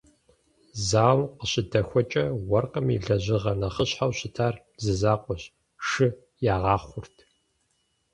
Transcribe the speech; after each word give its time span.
Зауэм 0.87 1.21
къыщыдэхуэкӀэ, 1.37 2.25
уэркъым 2.49 2.87
и 2.95 2.97
лэжьыгъэ 3.05 3.53
нэхъыщхьэу 3.59 4.11
щытар 4.17 4.55
зы 4.83 4.93
закъуэщ– 5.01 5.43
шы 5.87 6.07
ягъэхъурт. 6.53 7.15